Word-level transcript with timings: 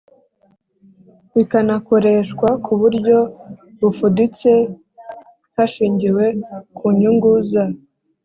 Bikanakoreshwa 1.35 2.47
ku 2.65 2.73
buryo 2.81 3.17
bufuditse 3.79 4.51
hashingiwe 5.55 6.25
ku 6.77 6.85
nyungu 6.99 7.31
za 7.49 7.65